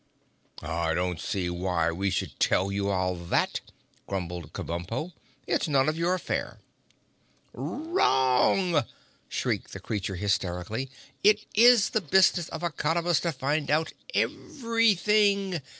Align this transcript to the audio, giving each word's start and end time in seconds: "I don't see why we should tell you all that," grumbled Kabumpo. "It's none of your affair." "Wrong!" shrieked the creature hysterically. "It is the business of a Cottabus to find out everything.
"I 0.63 0.95
don't 0.95 1.19
see 1.19 1.47
why 1.47 1.91
we 1.91 2.09
should 2.09 2.39
tell 2.39 2.71
you 2.71 2.89
all 2.89 3.15
that," 3.15 3.61
grumbled 4.07 4.51
Kabumpo. 4.51 5.13
"It's 5.45 5.67
none 5.67 5.87
of 5.87 5.95
your 5.95 6.15
affair." 6.15 6.57
"Wrong!" 7.53 8.83
shrieked 9.29 9.73
the 9.73 9.79
creature 9.79 10.15
hysterically. 10.15 10.89
"It 11.23 11.45
is 11.53 11.91
the 11.91 12.01
business 12.01 12.49
of 12.49 12.63
a 12.63 12.71
Cottabus 12.71 13.19
to 13.19 13.31
find 13.31 13.69
out 13.69 13.93
everything. 14.15 15.61